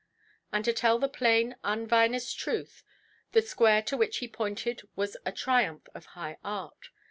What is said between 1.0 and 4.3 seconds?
plain, unvinous truth, the square to which he